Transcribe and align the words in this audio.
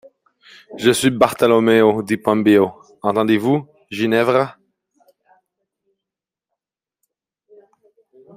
Je 0.79 0.89
suis 0.89 1.11
Bartholoméo 1.11 2.01
di 2.01 2.17
Piombo, 2.17 2.71
entendez-vous, 3.03 3.67
Ginevra? 3.91 4.57